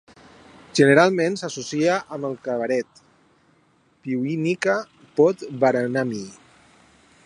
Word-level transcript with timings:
Generalment 0.77 1.35
s'associa 1.41 1.97
amb 2.17 2.29
el 2.31 2.33
cabaret 2.47 3.03
Piwnica 4.07 4.81
Pod 5.21 5.49
Baranami. 5.65 6.27